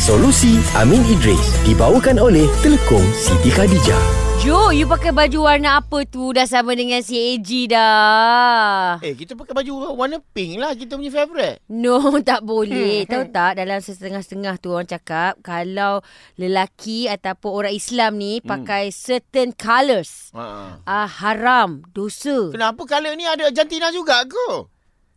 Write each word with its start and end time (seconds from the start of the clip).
Solusi 0.00 0.56
Amin 0.80 1.04
Idris 1.04 1.60
dibawakan 1.60 2.16
oleh 2.16 2.48
Telekom 2.64 3.04
Siti 3.12 3.52
Khadijah. 3.52 4.00
Jo, 4.40 4.72
you 4.72 4.88
pakai 4.88 5.12
baju 5.12 5.44
warna 5.44 5.76
apa 5.76 6.08
tu? 6.08 6.32
Dah 6.32 6.48
sama 6.48 6.72
dengan 6.72 7.04
si 7.04 7.12
AG 7.36 7.68
dah. 7.68 8.96
Eh, 9.04 9.12
kita 9.12 9.36
pakai 9.36 9.52
baju 9.52 9.92
warna 9.92 10.16
pink 10.32 10.56
lah. 10.56 10.72
Kita 10.72 10.96
punya 10.96 11.12
favourite. 11.12 11.60
No, 11.68 12.00
tak 12.24 12.40
boleh. 12.40 13.04
Tahu 13.04 13.28
tak, 13.28 13.60
dalam 13.60 13.84
setengah-setengah 13.84 14.56
tu 14.56 14.72
orang 14.72 14.88
cakap, 14.88 15.36
kalau 15.44 16.00
lelaki 16.40 17.04
ataupun 17.04 17.52
orang 17.52 17.76
Islam 17.76 18.16
ni 18.16 18.40
pakai 18.40 18.88
certain 18.88 19.52
colours, 19.52 20.32
Ha. 20.32 20.80
ah 20.80 21.08
haram, 21.20 21.84
dosa. 21.92 22.48
Kenapa 22.48 22.88
colour 22.88 23.12
ni 23.12 23.28
ada 23.28 23.52
Argentina 23.52 23.92
juga 23.92 24.24
ke? 24.24 24.64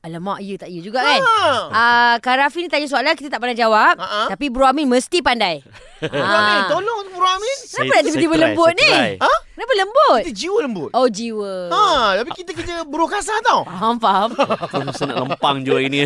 Alamak, 0.04 0.44
you 0.44 0.60
tak 0.60 0.68
you 0.68 0.84
juga 0.84 1.00
kan? 1.00 1.16
Ha. 1.24 1.48
Ah, 1.72 2.14
Kak 2.20 2.36
Rafi 2.36 2.60
ni 2.60 2.68
tanya 2.68 2.92
soalan, 2.92 3.16
kita 3.16 3.32
tak 3.32 3.40
pernah 3.40 3.56
jawab. 3.56 3.96
Ha-ha. 3.96 4.28
Tapi 4.36 4.52
Bro 4.52 4.68
Amin 4.68 4.84
mesti 4.92 5.24
pandai. 5.24 5.64
Bro 6.11 6.20
Amin, 6.20 6.60
tolong 6.68 7.07
Bro 7.16 7.24
Amin. 7.24 7.57
Kenapa 7.71 7.92
nak 7.96 8.04
tiba-tiba 8.11 8.36
lembut 8.36 8.71
ni? 8.75 8.92
Ha? 9.24 9.32
Kenapa 9.56 9.74
lembut? 9.80 10.21
Kita 10.28 10.36
jiwa 10.36 10.60
lembut. 10.60 10.92
Oh, 10.92 11.08
jiwa. 11.08 11.71
Ha, 11.71 11.84
tapi 12.20 12.30
kita 12.36 12.52
kerja 12.52 12.84
bro 12.84 13.08
kasar 13.08 13.39
tau. 13.47 13.64
Faham, 13.64 13.96
faham. 13.96 14.30
Aku 14.36 14.84
rasa 14.84 15.08
nak 15.08 15.24
lempang 15.24 15.64
je 15.64 15.71
hari 15.71 15.88
ni. 15.88 16.04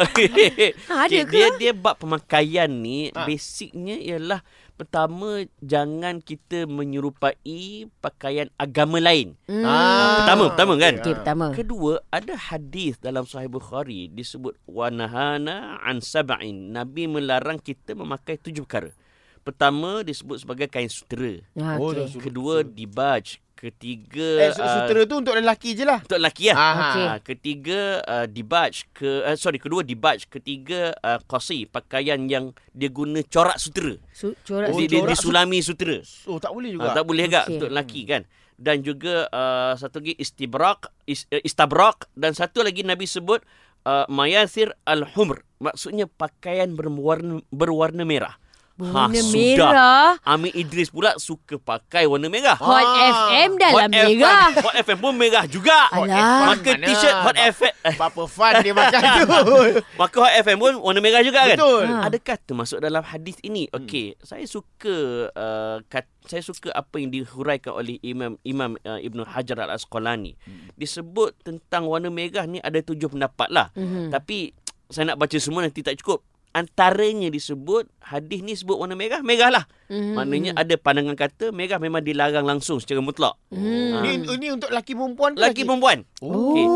Okay. 0.00 0.72
Ha, 0.88 0.94
ada 1.04 1.12
Okay, 1.12 1.22
ke? 1.28 1.34
Dia 1.36 1.48
dia 1.60 1.72
bab 1.76 2.00
pemakaian 2.00 2.70
ni 2.70 3.12
Ha. 3.12 3.28
basicnya 3.28 3.96
ialah 4.00 4.40
pertama 4.74 5.44
jangan 5.60 6.24
kita 6.24 6.64
menyerupai 6.64 7.84
pakaian 8.00 8.48
agama 8.56 8.96
lain. 8.96 9.36
Hmm. 9.44 9.60
Ah. 9.60 10.24
Pertama, 10.24 10.42
pertama 10.56 10.72
kan? 10.80 10.94
Okey, 11.04 11.14
pertama. 11.20 11.46
Kedua, 11.52 11.92
ada 12.08 12.32
hadis 12.32 12.96
dalam 12.96 13.28
Sahih 13.28 13.52
Bukhari 13.52 14.08
disebut 14.08 14.56
wanahana 14.64 15.76
an 15.84 16.00
sab'in. 16.00 16.72
Nabi 16.72 17.04
melarang 17.04 17.60
kita 17.60 17.92
memakai 17.92 18.40
tujuh 18.40 18.64
perkara. 18.64 18.96
Pertama 19.40 20.04
disebut 20.04 20.44
sebagai 20.44 20.68
kain 20.68 20.88
sutera. 20.88 21.40
Oh, 21.80 21.92
suruh. 21.92 22.20
Kedua 22.20 22.54
dibaj. 22.64 23.40
Ketiga 23.60 24.40
Eh, 24.40 24.50
su- 24.50 24.64
sutera 24.64 25.04
tu 25.04 25.14
untuk 25.14 25.36
lelaki 25.36 25.76
je 25.76 25.84
lah. 25.84 26.00
untuk 26.00 26.16
lelaki 26.16 26.48
lah. 26.48 26.56
Aha. 26.56 26.72
Okey. 26.72 27.04
Ah, 27.04 27.18
ketiga 27.20 27.80
uh, 28.02 28.24
dibaj 28.24 28.88
ke 28.90 29.20
uh, 29.20 29.36
sorry 29.36 29.60
kedua 29.60 29.84
dibaj 29.84 30.24
ketiga 30.26 30.96
uh, 30.96 31.20
qasi 31.22 31.68
pakaian 31.68 32.24
yang 32.24 32.44
dia 32.70 32.88
guna 32.88 33.20
corak 33.22 33.60
sutera. 33.60 34.00
Su- 34.10 34.32
corak 34.40 34.72
Oh, 34.72 34.80
dia, 34.80 34.88
dia 34.88 34.98
corak 34.98 35.12
disulami 35.12 35.60
sutera. 35.60 36.00
Oh, 36.24 36.36
tak 36.36 36.50
boleh 36.50 36.72
juga. 36.72 36.88
tak 36.90 37.04
boleh 37.04 37.24
agak 37.26 37.44
untuk 37.50 37.68
lelaki 37.68 38.02
kan. 38.06 38.24
Dan 38.56 38.80
juga 38.80 39.28
uh, 39.28 39.72
satu 39.74 40.00
lagi 40.00 40.16
istibrak 40.16 40.78
is, 41.04 41.28
uh, 41.28 41.40
istabrak 41.40 42.08
dan 42.14 42.32
satu 42.32 42.60
lagi 42.60 42.80
Nabi 42.80 43.04
sebut 43.04 43.44
uh, 43.84 44.04
mayathir 44.06 44.72
al-humr. 44.84 45.44
Maksudnya 45.58 46.08
pakaian 46.08 46.72
berwarna 46.72 47.44
berwarna 47.50 48.04
merah. 48.04 48.40
Warna 48.82 49.20
sudah. 49.20 49.68
merah. 49.68 50.08
Amin 50.22 50.52
Idris 50.52 50.88
pula 50.88 51.12
suka 51.16 51.56
pakai 51.56 52.04
warna 52.04 52.26
merah. 52.26 52.56
Hot 52.56 52.80
Ah. 52.80 53.28
FM 53.28 53.50
dalam 53.54 53.76
Hot 53.76 53.90
merah. 53.90 54.48
FM, 54.48 54.62
Hot 54.62 54.74
FM 54.80 54.98
pun 54.98 55.12
merah 55.14 55.44
juga. 55.44 55.78
Alah. 55.88 56.56
Maka 56.56 56.70
Mana? 56.74 56.86
t-shirt 56.86 57.16
Hot 57.20 57.36
FM 57.36 57.74
eh, 57.82 57.94
Berapa 57.94 58.22
fun 58.24 58.52
dia 58.58 58.72
makan 58.72 59.00
tu. 59.20 59.28
Maka 60.00 60.16
Hot 60.18 60.32
FM 60.40 60.56
pun 60.56 60.72
warna 60.80 60.98
merah 60.98 61.20
juga 61.20 61.40
kan? 61.44 61.56
Betul. 61.56 61.84
Ha. 61.86 61.96
Adakah 62.06 62.36
termasuk 62.40 62.78
dalam 62.78 63.02
hadis 63.02 63.36
ini? 63.40 63.68
Okey, 63.70 64.16
saya 64.18 64.44
suka 64.44 64.96
uh, 65.30 65.78
kat, 65.86 66.08
saya 66.24 66.40
suka 66.40 66.70
apa 66.70 66.96
yang 66.96 67.10
dihuraikan 67.10 67.72
oleh 67.72 68.00
Imam 68.00 68.40
Imam 68.42 68.80
uh, 68.80 68.96
Ibnu 68.96 69.22
Hajar 69.24 69.60
Al 69.60 69.74
Asqalani. 69.74 70.34
Disebut 70.74 71.36
tentang 71.40 71.84
warna 71.84 72.08
merah 72.08 72.44
ni 72.44 72.56
ada 72.58 72.80
tujuh 72.80 73.08
pendapat 73.08 73.48
lah. 73.48 73.68
Mhm. 73.74 74.08
Tapi 74.08 74.56
saya 74.86 75.12
nak 75.12 75.20
baca 75.20 75.36
semua 75.36 75.62
nanti 75.62 75.80
tak 75.80 75.98
cukup. 75.98 76.24
Antaranya 76.50 77.30
disebut 77.30 77.86
hadis 78.00 78.42
ni 78.42 78.52
sebut 78.52 78.74
warna 78.74 78.92
merah, 78.92 79.22
merah 79.22 79.50
lah. 79.52 79.64
Mhm. 79.86 80.14
Maknanya 80.14 80.50
ada 80.54 80.74
pandangan 80.74 81.14
kata 81.14 81.50
merah 81.50 81.78
memang 81.78 82.02
dilarang 82.02 82.42
langsung 82.42 82.76
secara 82.76 82.98
mutlak. 82.98 83.38
Hmm. 83.48 84.02
Ni, 84.02 84.18
ini 84.18 84.50
untuk 84.50 84.66
lelaki 84.68 84.92
perempuan 84.92 85.32
ke 85.32 85.38
Lelaki 85.38 85.62
perempuan. 85.62 86.02
Oh. 86.18 86.50
Okey. 86.50 86.66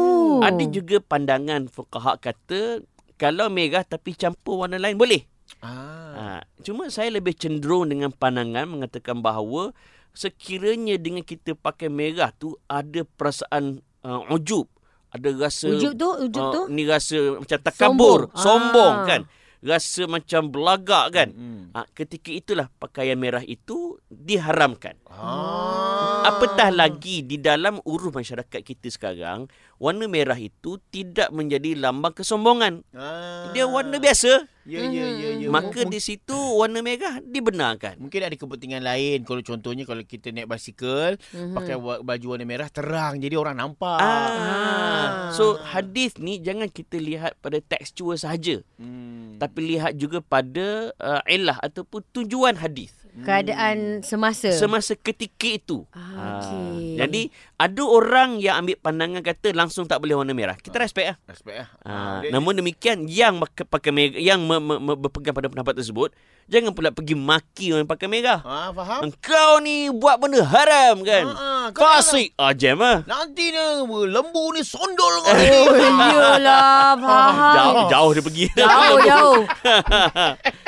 Ada 0.40 0.64
juga 0.68 0.96
pandangan 1.00 1.66
fuqaha 1.66 2.16
kata 2.16 2.86
kalau 3.14 3.46
merah 3.48 3.82
tapi 3.82 4.14
campur 4.14 4.62
warna 4.62 4.78
lain 4.78 4.94
boleh. 4.94 5.26
Ah. 5.58 6.14
Ha, 6.14 6.22
cuma 6.62 6.86
saya 6.86 7.10
lebih 7.10 7.34
cenderung 7.34 7.90
dengan 7.90 8.08
pandangan 8.08 8.70
mengatakan 8.70 9.18
bahawa 9.18 9.74
sekiranya 10.14 10.94
dengan 10.96 11.20
kita 11.20 11.52
pakai 11.52 11.90
merah 11.90 12.30
tu 12.30 12.54
ada 12.64 13.02
perasaan 13.04 13.82
uh, 14.00 14.22
ujub, 14.30 14.70
ada 15.10 15.28
rasa 15.34 15.66
Ujub 15.68 15.92
tu, 15.92 16.08
ujub 16.22 16.46
tu? 16.48 16.60
ni 16.70 16.86
rasa 16.86 17.18
macam 17.34 17.58
takabur, 17.60 18.20
Sombong. 18.30 18.38
sombong, 18.38 18.94
Ah. 18.94 19.04
kan. 19.04 19.20
Rasa 19.64 20.04
macam 20.04 20.52
belagak 20.52 21.06
kan. 21.16 21.28
Hmm. 21.32 21.72
Ha, 21.72 21.88
ketika 21.96 22.28
itulah 22.28 22.68
pakaian 22.76 23.16
merah 23.16 23.40
itu 23.40 23.96
diharamkan. 24.12 25.00
Ah. 25.08 26.03
Apatah 26.24 26.72
lagi 26.72 27.20
di 27.20 27.36
dalam 27.36 27.78
urus 27.84 28.10
masyarakat 28.10 28.60
kita 28.64 28.88
sekarang, 28.88 29.46
warna 29.76 30.08
merah 30.08 30.40
itu 30.40 30.80
tidak 30.88 31.28
menjadi 31.28 31.76
lambang 31.76 32.16
kesombongan. 32.16 32.80
Ah. 32.96 33.52
Dia 33.52 33.68
warna 33.68 34.00
biasa. 34.00 34.48
Ya, 34.64 34.80
ya, 34.80 35.04
ya, 35.12 35.44
ya. 35.44 35.48
Maka 35.52 35.84
M- 35.84 35.92
di 35.92 36.00
situ 36.00 36.32
warna 36.32 36.80
merah 36.80 37.20
dibenarkan. 37.20 38.00
Mungkin 38.00 38.16
ada 38.24 38.32
kepentingan 38.32 38.80
lain 38.80 39.20
Kalau 39.28 39.44
contohnya 39.44 39.84
Kalau 39.84 40.00
kita 40.08 40.32
naik 40.32 40.48
basikal 40.48 41.20
Mhm. 41.36 41.52
Pakai 41.52 41.76
baju 41.76 42.26
warna 42.32 42.48
merah 42.48 42.72
Terang 42.72 43.20
Jadi 43.20 43.36
orang 43.36 43.60
nampak 43.60 44.00
Ah. 44.00 45.28
So 45.36 45.60
hadis 45.60 46.16
ni 46.16 46.40
jangan 46.40 46.72
kita 46.72 46.96
lihat 46.96 47.36
pada 47.42 47.58
tekstur 47.58 48.14
sahaja, 48.14 48.62
hmm. 48.78 49.42
tapi 49.42 49.74
lihat 49.74 49.98
juga 49.98 50.22
pada 50.22 50.94
uh, 50.94 51.22
ilah 51.26 51.58
ataupun 51.58 52.06
tujuan 52.14 52.54
hadis. 52.54 52.94
Keadaan 53.16 54.02
semasa. 54.02 54.50
Semasa 54.50 54.92
ketika 54.92 55.46
itu. 55.46 55.86
Ah, 55.88 56.42
okey. 56.42 56.98
Jadi 56.98 57.22
ada 57.54 57.82
orang 57.84 58.36
yang 58.36 58.58
ambil 58.58 58.74
pandangan 58.76 59.22
kata 59.22 59.54
langsung 59.54 59.86
tak 59.86 59.98
boleh 59.98 60.16
warna 60.16 60.30
merah. 60.30 60.54
Kita 60.54 60.74
respect 60.76 61.06
lah. 61.06 61.16
Respect 61.24 61.56
lah 61.56 61.68
Ah, 61.80 62.18
dia- 62.18 62.30
namun 62.30 62.54
demikian 62.54 63.06
yang 63.06 63.38
pakai, 63.38 63.90
merah, 63.90 64.16
yang 64.16 64.42
me, 64.42 64.58
me, 64.58 64.74
me, 64.76 64.92
berpegang 64.94 65.30
pada 65.30 65.46
pendapat 65.46 65.78
tersebut, 65.78 66.10
jangan 66.44 66.74
pula 66.74 66.90
pergi 66.90 67.14
maki 67.14 67.70
orang 67.70 67.82
yang 67.82 67.92
pakai 67.92 68.08
merah. 68.08 68.42
Ah, 68.42 68.68
faham? 68.72 69.06
Engkau 69.06 69.50
ni 69.60 69.88
buat 69.88 70.18
benda 70.18 70.42
haram 70.42 70.98
kan? 71.00 71.24
Ah, 71.28 71.38
ah, 71.38 71.66
Fasik. 71.70 72.34
Ah, 72.34 72.50
jam 72.50 72.76
lah. 72.76 73.06
Nanti 73.06 73.48
ni 73.48 73.62
lembu 74.06 74.44
ni 74.50 74.60
sondol 74.60 75.22
kau 75.22 75.32
ni. 75.32 75.46
Oh, 75.46 75.70
iyalah, 75.70 76.98
faham. 77.00 77.54
Jauh, 77.54 77.82
jauh 77.88 78.10
dia 78.10 78.22
pergi. 78.22 78.44
Jauh, 78.52 78.98
jauh. 79.06 79.42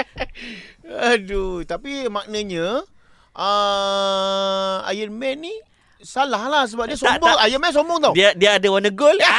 Aduh, 0.86 1.62
tapi 1.62 2.06
maknanya 2.06 2.86
uh, 3.34 4.86
Iron 4.90 5.12
Man 5.12 5.42
ni 5.42 5.54
salah 5.98 6.46
lah 6.46 6.62
sebab 6.64 6.86
dia 6.86 6.94
Tak, 6.94 7.18
sombong. 7.18 7.26
tak. 7.26 7.46
Iron 7.46 7.60
Man 7.60 7.72
sombong 7.74 7.98
tau. 8.00 8.12
Dia 8.14 8.30
dia 8.32 8.56
ada 8.56 8.66
warna 8.70 8.90
gold. 8.90 9.18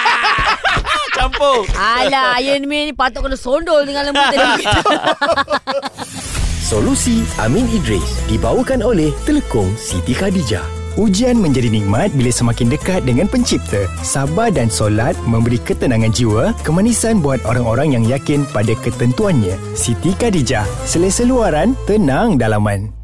Ah, 0.87 1.07
Campur. 1.17 1.65
Alah, 1.73 2.37
Iron 2.39 2.69
Man 2.69 2.91
ni 2.91 2.93
patut 2.93 3.25
kena 3.25 3.33
sondol 3.33 3.83
dengan 3.83 4.05
lembu 4.05 4.21
tadi. 4.29 4.63
Solusi 6.67 7.23
Amin 7.39 7.65
Idris 7.71 8.21
dibawakan 8.27 8.83
oleh 8.83 9.09
Telekom 9.25 9.71
Siti 9.73 10.11
Khadijah. 10.13 10.76
Ujian 10.97 11.37
menjadi 11.37 11.69
nikmat 11.69 12.09
bila 12.17 12.33
semakin 12.33 12.73
dekat 12.73 13.05
dengan 13.05 13.29
pencipta. 13.29 13.85
Sabar 14.01 14.49
dan 14.49 14.65
solat 14.65 15.13
memberi 15.29 15.61
ketenangan 15.61 16.09
jiwa, 16.09 16.57
kemanisan 16.65 17.21
buat 17.21 17.37
orang-orang 17.45 17.93
yang 17.93 18.03
yakin 18.09 18.41
pada 18.49 18.73
ketentuannya. 18.81 19.53
Siti 19.77 20.17
Khadijah, 20.17 20.65
selesa 20.89 21.21
luaran, 21.21 21.77
tenang 21.85 22.41
dalaman. 22.41 22.96